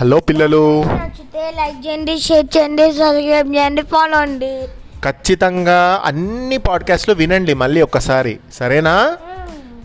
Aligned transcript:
Hello 0.00 0.20
పిల్లలు. 0.20 0.82
నచ్చితే 0.82 1.52
like 1.56 1.86
చేయండి 1.86 2.18
షేర్ 2.18 2.46
చేయండి 2.56 2.82
సబ్స్క్రైబ్ 2.82 3.54
చేయండి 3.54 3.82
ఫాలో 3.82 4.18
అండి. 4.18 4.64
ఖచ్చితంగా 5.04 6.02
అన్ని 6.04 6.58
పాడ్కాస్ట్లు 6.58 7.14
వినండి 7.14 7.54
మళ్ళీ 7.54 7.82
ఒక్కసారి. 7.82 8.38
సరేనా? 8.52 9.16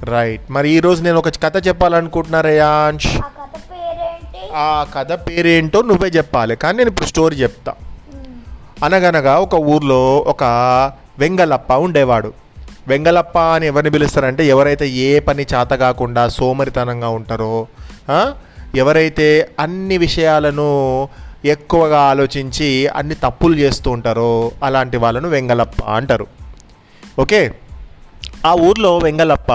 రైట్. 0.04 0.42
మరి 0.50 0.70
ఈరోజు 0.70 1.04
నేను 1.04 1.18
ఒక 1.18 1.30
కథ 1.30 1.68
చెప్పాలనుకుంటున్నా 1.68 2.42
రేయాంష్. 2.42 3.08
ఆ 4.56 4.86
కథ 4.96 5.14
పేరేంటి? 5.14 5.78
నువ్వే 5.78 6.10
చెప్పాలి 6.10 6.56
కానీ 6.56 6.78
నేను 6.78 6.90
ఇప్పుడు 6.90 7.08
స్టోరీ 7.08 7.36
చెప్తా. 7.36 7.74
అనగనగా 8.84 9.40
ఒక 9.40 9.56
ఊర్లో 9.56 10.18
ఒక 10.18 10.44
వెంగలప్ప 11.20 11.74
ఉండేవాడు. 11.74 12.34
వెంగలప్ప 12.88 13.38
అని 13.40 13.68
ఎవరిని 13.68 13.92
పిలుస్తారంటే 13.92 14.46
ఎవరైతే 14.46 14.90
ఏ 14.90 15.20
పని 15.20 15.44
చేత 15.56 15.68
కాకుండా 15.68 16.28
సోమరితనంగా 16.28 17.10
ఉంటారో 17.10 17.68
ఎవరైతే 18.76 19.50
అన్ని 19.60 19.98
విషయాలను 19.98 21.08
ఎక్కువగా 21.46 22.00
ఆలోచించి 22.00 22.88
అన్ని 22.88 23.16
తప్పులు 23.16 23.56
చేస్తూ 23.56 23.92
ఉంటారో 23.92 24.52
అలాంటి 24.64 24.98
వాళ్ళను 24.98 25.30
వెంగలప్ప 25.30 25.84
అంటారు. 25.84 26.28
ఓకే? 27.20 27.52
ఆ 28.46 28.54
ఊర్లో 28.54 28.98
వెంగలప్ప 28.98 29.52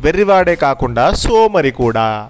వెర్రివాడే 0.00 0.54
కాకుండా 0.54 1.12
సోమరి 1.12 1.70
కూడా. 1.70 2.28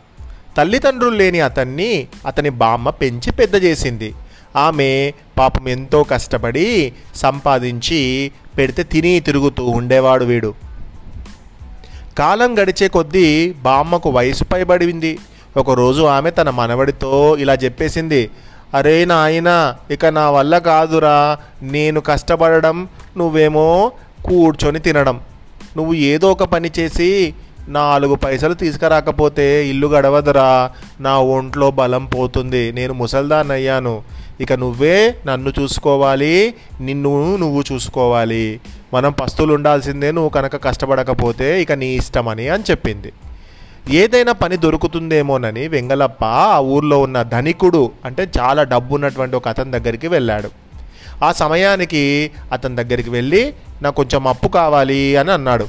తల్లిదండ్రులు 0.56 1.16
లేని 1.16 1.40
అతన్ని 1.40 2.08
అతని 2.26 2.50
బామ్మ 2.50 2.90
పెంచి 2.90 3.32
పెద్ద 3.32 3.64
చేసింది. 3.64 4.14
ఆమె 4.56 5.12
పాపం 5.38 5.68
ఎంతో 5.68 6.02
కష్టపడి 6.02 6.92
సంపాదించి 7.14 8.32
పెడితే 8.58 8.82
తిని 8.82 9.20
తిరుగుతూ 9.20 9.66
ఉండేవాడు 9.66 10.24
వీడు. 10.24 10.54
కాలం 12.18 12.58
గడిచే 12.58 12.88
కొద్దీ 12.88 13.54
బామ్మకు 13.62 14.10
వయసు 14.10 14.44
పైబడింది 14.44 15.18
ఒకరోజు 15.56 16.02
ఆమె 16.02 16.30
తన 16.30 16.50
మనవడితో 16.50 17.36
ఇలా 17.36 17.54
చెప్పేసింది 17.54 18.30
అరే 18.74 19.04
నాయనా 19.04 19.76
ఇక 19.90 20.06
నా 20.06 20.30
వల్ల 20.30 20.58
కాదురా. 20.58 21.38
నేను 21.62 22.00
కష్టపడడం 22.00 22.88
నువ్వేమో 23.16 23.92
కూర్చొని 24.24 24.78
తినడం. 24.78 25.20
నువ్వు 25.76 25.94
ఏదో 25.94 26.30
ఒక 26.30 26.44
పని 26.44 26.70
చేసి 26.78 27.34
నాలుగు 27.68 28.14
పైసలు 28.14 28.54
తీసుకురాకపోతే 28.54 29.66
ఇల్లు 29.68 29.86
గడవదురా. 29.86 30.70
నా 31.00 31.18
ఒంట్లో 31.18 31.70
బలం 31.70 32.04
పోతుంది. 32.04 32.72
నేను 32.72 32.94
ముసల్దానయ్యాను 32.94 34.02
ఇక 34.40 34.52
నువ్వే 34.52 35.14
నన్ను 35.26 35.52
చూసుకోవాలి 35.60 36.54
నిన్ను 36.80 37.36
నువ్వు 37.36 37.64
చూసుకోవాలి. 37.72 38.60
మనం 38.94 39.12
పస్తులు 39.12 39.54
ఉండాల్సిందే 39.54 40.10
నువ్వు 40.10 40.28
కనుక 40.28 40.64
కష్టపడకపోతే 40.64 41.62
ఇక 41.62 41.72
నీ 41.72 41.86
ఇష్టమని 41.86 42.48
అని 42.48 42.62
చెప్పింది. 42.70 43.12
ఏదైనా 43.88 44.32
పని 44.32 44.56
దొరుకుతుందేమోనని 44.56 45.68
వెంగలప్ప 45.68 46.24
ఆ 46.24 46.58
ఊర్లో 46.58 46.98
ఉన్న 46.98 47.22
ధనికుడు 47.22 47.90
అంటే 48.04 48.28
చాలా 48.38 48.62
డబ్బు 48.62 48.94
ఉన్నటువంటి 48.94 49.36
ఒక 49.36 49.48
అతని 49.48 49.70
దగ్గరికి 49.70 50.08
వెళ్ళాడు. 50.08 50.50
ఆ 51.24 51.32
సమయానికి 51.32 52.30
అతని 52.52 52.76
దగ్గరికి 52.76 53.10
వెళ్ళి 53.10 53.54
నాకు 53.82 53.94
కొంచెం 53.94 54.26
అప్పు 54.26 54.48
కావాలి 54.48 55.16
అని 55.16 55.32
అన్నాడు. 55.32 55.68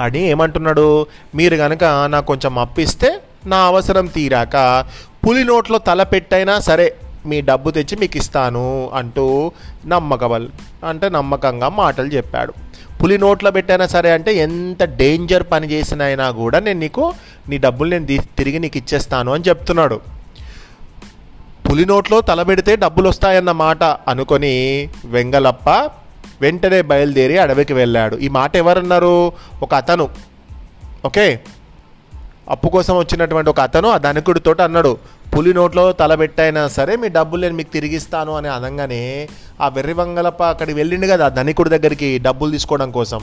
అని 0.00 0.22
ఏమంటున్నాడు? 0.22 1.06
మీరు 1.34 1.56
కనుక 1.56 1.84
నాకు 1.84 2.26
కొంచెం 2.26 2.58
అప్పు 2.58 2.80
ఇస్తే 2.80 3.20
నా 3.46 3.56
అవసరం 3.56 4.06
తీరాక 4.06 4.84
పులి 5.26 5.44
నోట్లో 5.44 5.78
తల 5.78 6.02
పెట్టైనా 6.02 6.60
సరే 6.60 6.94
మీ 7.26 7.40
డబ్బు 7.40 7.70
తెచ్చి 7.70 7.96
మీకు 7.96 8.16
ఇస్తాను 8.16 8.90
అంటూ 8.94 9.52
నమ్మకబల్ 9.86 10.48
అంటే 10.88 11.08
నమ్మకంగా 11.08 11.68
మాటలు 11.68 12.06
చెప్పాడు. 12.06 12.63
పులి 13.04 13.18
నోట్లో 13.18 13.50
పెట్టైనా 13.50 13.86
సరే 13.86 14.10
అంటే 14.10 14.34
ఎంత 14.34 14.84
డేంజర్ 14.84 15.42
పని 15.52 15.66
చేసినైనా 15.66 16.30
కూడా 16.30 16.58
నేను 16.58 16.80
నీకు 16.80 17.14
నీ 17.48 17.58
డబ్బులు 17.58 17.90
నేను 17.90 18.06
తిరిగి 18.06 18.58
నీకు 18.58 18.76
ఇచ్చేస్తాను 18.76 19.32
అని 19.32 19.44
చెప్తున్నాడు. 19.48 20.00
పులి 21.70 21.86
నోట్లో 21.86 22.20
తలబెడితే 22.20 22.76
డబ్బులు 22.76 23.08
వస్తాయన్న 23.08 23.52
మాట 23.52 23.84
అనుకొని 23.84 24.88
వెంగలప్ప 25.04 25.70
వెంటనే 26.40 26.82
బయలుదేరి 26.82 27.38
అడవికి 27.38 27.72
వెళ్ళాడు. 27.72 28.16
ఈ 28.16 28.28
మాట 28.28 28.56
ఎవరన్నారు? 28.56 29.32
ఒక 29.62 29.74
అతను. 29.74 30.08
ఓకే? 31.04 31.40
అప్పు 32.50 32.68
కోసం 32.68 32.98
వచ్చినటువంటి 32.98 33.50
ఒక 33.50 33.60
అతను 33.60 33.88
ఆ 33.88 33.98
ధనికుడితో 33.98 34.54
అన్నాడు 34.64 34.98
పులి 35.36 35.54
నోట్లో 35.54 35.92
తల 35.92 36.14
పెట్టైనా 36.14 36.68
సరే 36.68 36.96
మీ 36.96 37.08
డబ్బులు 37.08 37.42
నేను 37.42 37.54
మీకు 37.54 37.72
తిరిగిస్తాను 37.72 38.36
అని 38.36 38.48
అనగానే 38.48 39.28
ఆ 39.60 39.68
వెర్రి 39.68 39.92
వంగలప్ప 39.92 40.42
అక్కడికి 40.42 40.76
వెళ్ళిండు 40.78 41.06
కదా 41.06 41.24
ఆ 41.24 41.28
ధనికుడి 41.28 41.70
దగ్గరికి 41.70 42.18
డబ్బులు 42.18 42.50
తీసుకోవడం 42.50 42.90
కోసం. 42.90 43.20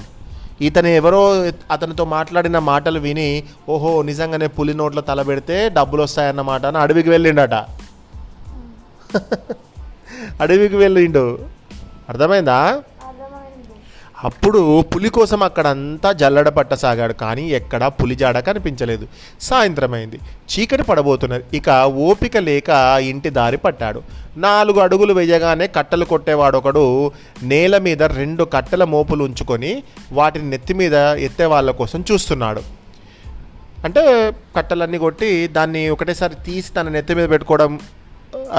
ఇతను 0.62 0.88
ఎవరో 0.88 1.44
అతనితో 1.72 2.06
మాట్లాడిన 2.06 2.60
మాటలు 2.60 3.00
విని 3.00 3.44
ఓహో 3.70 4.02
నిజంగానే 4.02 4.48
పులి 4.48 4.74
నోట్లో 4.74 5.02
తల 5.02 5.22
పెడితే 5.22 5.70
డబ్బులు 5.70 6.04
వస్తాయన్నమాట 6.04 6.66
అని 6.66 6.78
అడవికి 6.78 7.10
వెళ్ళిండట. 7.10 7.54
అడవికి 10.42 10.76
వెళ్ళిండు. 10.76 11.40
అర్థమైంది? 12.10 12.52
అప్పుడు 14.24 14.82
పులి 14.82 15.10
కోసం 15.10 15.44
అక్కడంతా 15.44 16.12
జల్లడ 16.12 16.50
పట్టసాగాడు 16.50 17.14
కానీ 17.14 17.50
ఎక్కడా 17.50 17.88
పులిజాడ 17.88 18.40
కనిపించలేదు. 18.40 19.08
సాయంత్రం 19.42 19.94
అయింది. 19.94 20.20
చీకటి 20.52 20.84
పడబోతున్నది. 20.84 21.44
ఇక 21.54 21.70
ఓపిక 21.86 22.38
లేక 22.38 22.70
ఇంటి 23.02 23.30
దారి 23.30 23.58
పట్టాడు. 23.58 24.02
నాలుగు 24.38 24.80
అడుగులు 24.80 25.14
వేయగానే 25.14 25.68
కట్టెలు 25.68 26.06
కొట్టేవాడు 26.06 26.58
ఒకడు 26.58 27.12
నేల 27.44 27.78
మీద 27.78 28.04
రెండు 28.04 28.44
కట్టెల 28.44 28.84
మోపులు 28.84 29.24
ఉంచుకొని 29.24 29.84
వాటిని 30.12 30.50
నెత్తి 30.50 30.74
మీద 30.74 30.94
ఎత్తే 30.94 31.46
వాళ్ళ 31.46 31.72
కోసం 31.72 32.04
చూస్తున్నాడు. 32.12 32.62
అంటే 33.84 34.34
కట్టెలన్నీ 34.56 34.98
కొట్టి 34.98 35.48
దాన్ని 35.48 35.90
ఒకటేసారి 35.90 36.36
తీసి 36.36 36.74
తన 36.74 36.90
నెత్తి 36.90 37.16
మీద 37.16 37.30
పెట్టుకోవడం 37.30 37.80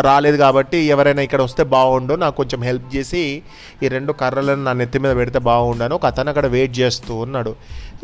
రాలేదు 0.00 0.36
కాబట్టి 0.36 0.78
ఎవరైనా 0.78 1.22
ఇక్కడ 1.22 1.42
వస్తే 1.42 1.62
బాగుండు 1.62 2.14
నాకు 2.14 2.36
కొంచెం 2.36 2.62
హెల్ప్ 2.62 2.96
చేసి 2.96 3.42
ఈ 3.82 3.88
రెండు 3.88 4.12
కర్రలను 4.12 4.64
నా 4.64 4.72
నెత్తి 4.72 4.98
మీద 4.98 5.16
పెడితే 5.16 5.38
బాగుండను 5.38 5.94
ఒక 5.94 6.06
అతను 6.06 6.28
అక్కడ 6.28 6.46
వెయిట్ 6.46 6.78
చేస్తూ 6.78 7.14
ఉన్నాడు. 7.14 7.54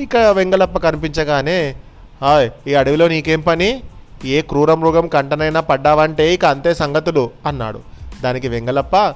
ఇక 0.00 0.16
వెంగలప్ప 0.16 0.78
కనిపించగానే 0.78 1.76
హాయ్ 2.22 2.50
ఈ 2.66 2.74
అడవిలో 2.74 3.08
నీకేం 3.08 3.40
పని? 3.40 3.82
ఏ 4.24 4.40
క్రూర 4.40 4.74
మృగం 4.74 5.08
కంటనైనా 5.08 5.60
పడ్డావంటే 5.60 6.34
ఇక 6.34 6.44
అంతే 6.44 6.74
సంగతులు 6.74 7.30
అన్నాడు. 7.46 7.80
దానికి 8.22 8.48
వెంగలప్ప 8.48 9.14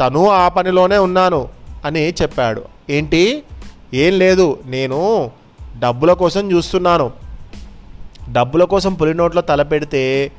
తను 0.00 0.30
ఆ 0.30 0.48
పనిలోనే 0.48 0.98
ఉన్నాను 0.98 1.48
అని 1.84 2.08
చెప్పాడు. 2.22 2.62
ఏంటి? 2.90 3.42
ఏం 3.94 4.18
లేదు 4.18 4.58
నేను 4.66 5.30
డబ్బుల 5.78 6.12
కోసం 6.12 6.52
చూస్తున్నాను. 6.52 7.10
డబ్బుల 8.32 8.64
కోసం 8.64 8.94
పులి 8.94 9.14
నోట్లో 9.14 9.42
తల 9.42 9.62
పెడితే 9.62 10.32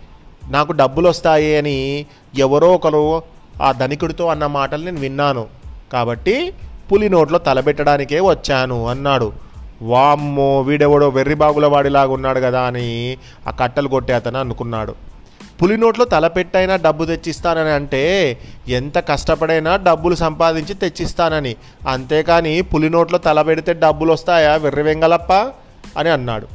నాకు 0.50 0.72
డబ్బులు 0.72 1.10
వస్తాయి 1.10 1.58
అని 1.58 2.06
ఎవరో 2.38 2.74
ఒకరు 2.74 3.22
ఆ 3.62 3.72
ధనికుడితో 3.72 4.28
అన్న 4.28 4.46
మాటలు 4.46 4.86
నేను 4.86 5.00
విన్నాను. 5.00 5.46
కాబట్టి 5.94 6.54
పులి 6.92 7.10
నోట్లో 7.10 7.40
తలబెట్టడానికే 7.40 8.20
వచ్చాను 8.20 8.88
అన్నాడు. 8.88 9.34
వామ్మో 9.82 10.62
వీడెవడో 10.62 11.10
వెర్రిబాగుల 11.10 11.66
వాడిలాగా 11.66 12.12
ఉన్నాడు 12.12 12.40
కదా 12.40 12.62
అని 12.62 13.18
ఆ 13.48 13.52
కట్టలు 13.52 13.88
కొట్టే 13.88 14.14
అతను 14.14 14.40
అనుకున్నాడు. 14.40 14.96
పులి 15.62 15.78
నోట్లో 15.78 16.06
తలపెట్టైనా 16.06 16.76
డబ్బు 16.76 17.06
తెచ్చిస్తానని 17.06 17.70
అంటే 17.70 18.38
ఎంత 18.68 18.98
కష్టపడైనా 18.98 19.76
డబ్బులు 19.76 20.16
సంపాదించి 20.16 20.74
తెచ్చిస్తానని. 20.74 21.56
అంతేకాని 21.88 22.62
పులి 22.62 22.90
నోట్లో 22.90 23.18
తలపెడితే 23.18 23.74
డబ్బులు 23.74 24.14
వస్తాయా 24.14 24.56
వెర్రి 24.56 24.82
వెంగలప్ప 24.82 25.34
అని 25.98 26.10
అన్నాడు. 26.10 26.48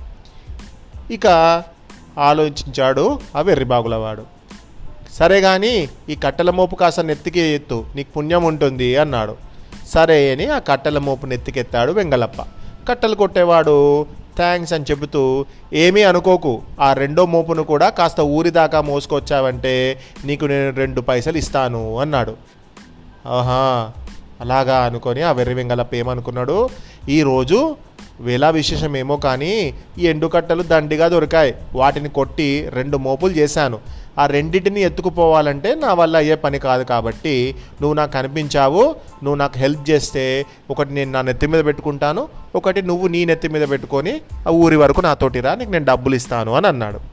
ఇక 1.10 1.26
ఆలోచించాడు 2.20 3.04
ఆ 3.36 3.40
వెర్రిబాగులవాడు 3.40 4.24
సరే 5.18 5.40
కానీ 5.40 5.88
ఈ 6.08 6.14
కట్టెల 6.14 6.50
మోపు 6.50 6.76
కాస్త 6.76 7.00
నెత్తికి 7.00 7.40
ఎత్తు 7.40 7.84
నీకు 7.96 8.10
పుణ్యం 8.16 8.44
ఉంటుంది 8.44 8.96
అన్నాడు. 8.96 9.34
సరే 9.86 10.32
అని 10.32 10.46
ఆ 10.46 10.58
కట్టెల 10.58 10.98
మోపు 10.98 11.26
నెత్తికెత్తాడు 11.26 11.92
వెంగలప్ప 11.92 12.40
కట్టెలు 12.88 13.14
కొట్టేవాడు 13.14 14.06
థ్యాంక్స్ 14.36 14.72
అని 14.72 14.84
చెబుతూ 14.90 15.46
ఏమీ 15.72 16.02
అనుకోకు 16.02 16.52
ఆ 16.80 16.92
రెండో 16.92 17.26
మోపును 17.26 17.62
కూడా 17.62 17.90
కాస్త 17.90 18.20
ఊరి 18.20 18.50
దాకా 18.50 18.80
మోసుకొచ్చావంటే 18.82 19.74
నీకు 20.24 20.44
నేను 20.44 20.70
రెండు 20.76 21.00
పైసలు 21.00 21.38
ఇస్తాను 21.38 21.98
అన్నాడు. 21.98 22.34
ఆహా! 23.26 23.92
అలాగా 24.40 24.84
అనుకొని 24.84 25.22
ఆ 25.22 25.32
వెర్రి 25.32 25.54
వెంగలప్ప 25.54 25.94
ఏమనుకున్నాడు 25.94 26.56
ఈరోజు 27.08 27.76
వేలా 28.22 28.50
విశేషమేమో 28.50 29.16
కానీ 29.16 29.74
ఈ 29.98 30.06
ఎండుకట్టలు 30.06 30.62
దండిగా 30.62 31.08
దొరికాయి. 31.08 31.54
వాటిని 31.74 32.08
కొట్టి 32.08 32.68
రెండు 32.68 32.96
మోపులు 32.96 33.32
చేశాను. 33.32 33.78
ఆ 34.18 34.26
రెండింటిని 34.26 34.80
ఎత్తుకుపోవాలంటే 34.80 35.74
నా 35.74 35.94
వల్ల 35.94 36.16
అయ్యే 36.16 36.34
పని 36.34 36.58
కాదు 36.58 36.84
కాబట్టి 36.84 37.54
నువ్వు 37.80 37.94
నాకు 37.94 38.12
కనిపించావు. 38.12 38.82
నువ్వు 39.24 39.34
నాకు 39.34 39.58
హెల్ప్ 39.58 39.90
చేస్తే 39.90 40.46
ఒకటి 40.70 40.94
నేను 40.94 41.12
నా 41.12 41.22
నెత్తి 41.22 41.46
మీద 41.46 41.64
పెట్టుకుంటాను. 41.64 42.28
ఒకటి 42.54 42.82
నువ్వు 42.82 43.06
నీ 43.06 43.24
నెత్తి 43.24 43.48
మీద 43.48 43.68
పెట్టుకొని 43.68 44.20
ఆ 44.48 44.50
ఊరి 44.50 44.76
వరకు 44.76 45.00
నాతోటి 45.00 45.40
రా 45.40 45.54
నీకు 45.54 45.70
నేను 45.70 45.84
డబ్బులు 45.84 46.14
ఇస్తాను 46.14 46.52
అని 46.52 46.66
అన్నాడు. 46.66 47.11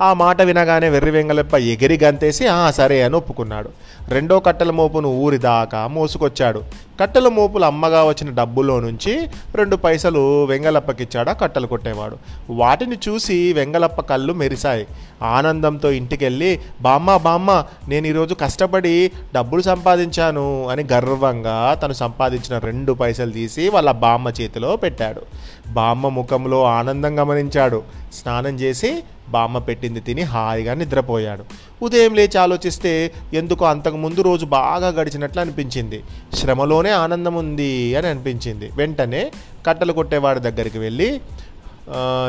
ఆ 0.00 0.12
మాట 0.12 0.42
వినగానే 0.42 0.88
వెర్రి 0.88 1.10
వెంగళప్ప 1.10 1.56
ఎగిరి 1.56 1.98
గంతేసి 2.04 2.46
"ఆ, 2.46 2.70
సరే 2.70 3.02
అని 3.02 3.16
ఒప్పుకున్నాడు. 3.16 3.68
రెండో 4.08 4.40
కట్టెల 4.40 4.70
మోపును 4.70 5.08
ఊరి 5.08 5.38
దాకా 5.38 5.86
మోసుకొచ్చాడు. 5.86 6.62
కట్టెల 7.00 7.28
మోపులు 7.28 7.64
అమ్మగా 7.64 8.04
వచ్చిన 8.04 8.30
డబ్బులో 8.30 8.80
నుంచి 8.80 9.28
రెండు 9.54 9.76
పైసలు 9.76 10.44
వెంగళప్పకిచ్చాడు 10.44 11.30
ఆ 11.30 11.32
కట్టెలు 11.32 11.66
కొట్టేవాడు. 11.66 12.16
వాటిని 12.50 12.96
చూసి 13.08 13.52
వెంగళప్ప 13.52 14.00
కళ్ళు 14.00 14.32
మెరిశాయి. 14.32 14.86
ఆనందంతో 15.22 15.90
ఇంటికెళ్ళి 15.90 16.60
బామ్మ 16.80 17.16
బామ్మ 17.16 17.64
నేను 17.88 18.06
ఈరోజు 18.06 18.34
కష్టపడి 18.34 19.10
డబ్బులు 19.34 19.62
సంపాదించాను 19.62 20.68
అని 20.68 20.84
గర్వంగా 20.92 21.74
తను 21.74 21.92
సంపాదించిన 21.92 22.58
రెండు 22.58 22.92
పైసలు 22.92 23.30
తీసి 23.30 23.68
వాళ్ళ 23.68 23.90
బామ్మ 23.90 24.28
చేతిలో 24.28 24.76
పెట్టాడు. 24.76 25.22
బామ్మ 25.68 26.08
ముఖంలో 26.08 26.64
ఆనందం 26.64 27.18
గమనించాడు. 27.18 27.82
స్నానం 28.14 28.60
చేసి 28.60 29.02
బామ్మ 29.28 29.58
పెట్టింది 29.58 30.00
తిని 30.00 30.22
హాయిగా 30.22 30.74
నిద్రపోయాడు. 30.74 31.44
ఉదయం 31.82 32.14
లేచి 32.14 32.38
ఆలోచిస్తే 32.38 33.12
ఎందుకో 33.34 33.64
అంతకు 33.64 33.96
ముందు 33.96 34.20
రోజు 34.20 34.46
బాగా 34.46 34.88
గడిచినట్లు 34.88 35.40
అనిపించింది. 35.40 36.02
శ్రమలోనే 36.34 36.90
ఆనందం 36.90 37.34
ఉంది 37.34 37.94
అని 37.94 38.06
అనిపించింది. 38.06 38.70
వెంటనే 38.76 39.32
కట్టలు 39.66 39.92
కొట్టేవాడి 39.92 40.40
దగ్గరికి 40.40 40.78
వెళ్ళి 40.78 41.20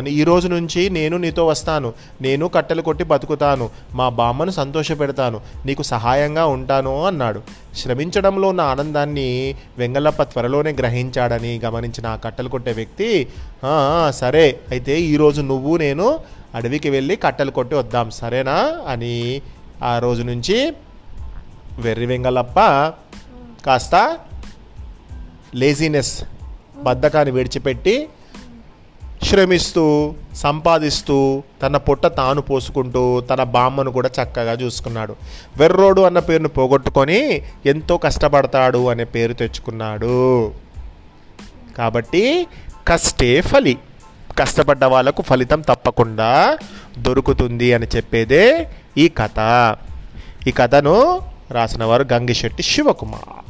ఈ 0.07 0.23
రోజు 0.23 0.47
నుంచి 0.47 0.89
నేను 0.89 1.17
నీతో 1.17 1.47
వస్తాను. 1.47 1.93
నేను 2.21 2.47
కట్టెలు 2.47 2.81
కొట్టి 2.81 3.03
బతుకుతాను. 3.03 3.69
మా 3.93 4.09
బామ్మను 4.09 4.51
సంతోషపెడతాను 4.51 5.41
నీకు 5.65 5.83
సహాయంగా 5.83 6.45
ఉంటాను 6.45 7.05
అన్నాడు. 7.05 7.41
శ్రమించడంలో 7.77 8.47
ఉన్న 8.47 8.61
ఆనందాన్ని 8.61 9.55
వెంగళప్ప 9.77 10.23
త్వరలోనే 10.23 10.71
గ్రహించాడని 10.71 11.61
గమనించిన 11.65 12.07
ఆ 12.07 12.15
కట్టెలు 12.15 12.49
కొట్టే 12.49 12.71
వ్యక్తి 12.71 13.27
సరే 14.09 14.59
అయితే 14.71 15.01
ఈరోజు 15.01 15.41
నువ్వు 15.41 15.77
నేను 15.77 16.19
అడవికి 16.55 16.89
వెళ్ళి 16.89 17.15
కట్టెలు 17.15 17.51
కొట్టి 17.51 17.75
వద్దాం 17.75 18.09
సరేనా? 18.09 18.77
అని 18.87 19.41
ఆ 19.83 19.99
రోజు 19.99 20.23
నుంచి 20.23 20.73
వెర్రి 21.79 22.05
వెంగళప్ప 22.05 22.59
కాస్త 23.65 24.17
లేజినెస్ 25.55 26.23
బద్ధకాన్ని 26.83 27.33
విడిచిపెట్టి 27.33 28.09
శ్రమిస్తూ 29.27 30.13
సంపాదిస్తూ 30.35 31.43
తన 31.63 31.77
పొట్ట 31.77 32.07
తాను 32.07 32.41
పోసుకుంటూ 32.41 33.19
తన 33.19 33.43
బామ్మను 33.43 33.91
కూడా 33.91 34.09
చక్కగా 34.23 34.53
చూసుకున్నాడు. 34.53 35.15
వెర్రోడు 35.57 36.01
అన్న 36.01 36.19
పేరును 36.19 36.47
పోగొట్టుకొని 36.47 37.41
ఎంతో 37.65 37.97
కష్టపడతాడు 37.97 38.87
అనే 38.87 39.03
పేరు 39.03 39.33
తెచ్చుకున్నాడు. 39.33 40.51
కాబట్టి 41.77 42.47
కష్టే 42.87 43.41
ఫలి. 43.41 43.77
కష్టపడ్డ 44.39 44.85
వాళ్ళకు 44.85 45.21
ఫలితం 45.21 45.61
తప్పకుండా 45.61 46.57
దొరుకుతుంది 46.97 47.73
అని 47.73 47.87
చెప్పేదే 47.95 48.69
ఈ 48.97 49.07
కథ. 49.07 49.39
ఈ 50.47 50.51
కథను 50.51 51.21
రాసిన 51.51 51.83
వారు 51.83 52.05
గంగిశెట్టి 52.13 52.63
శివకుమార్. 52.63 53.46